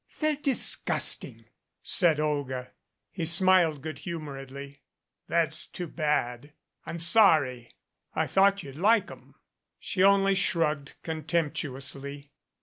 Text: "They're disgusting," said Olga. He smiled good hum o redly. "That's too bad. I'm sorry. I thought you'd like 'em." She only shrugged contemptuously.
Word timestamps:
"They're 0.19 0.35
disgusting," 0.35 1.45
said 1.83 2.19
Olga. 2.19 2.71
He 3.11 3.23
smiled 3.23 3.83
good 3.83 3.99
hum 3.99 4.27
o 4.29 4.31
redly. 4.31 4.81
"That's 5.27 5.67
too 5.67 5.85
bad. 5.85 6.53
I'm 6.87 6.97
sorry. 6.97 7.75
I 8.15 8.25
thought 8.25 8.63
you'd 8.63 8.77
like 8.77 9.11
'em." 9.11 9.35
She 9.79 10.03
only 10.03 10.33
shrugged 10.33 10.93
contemptuously. 11.03 12.31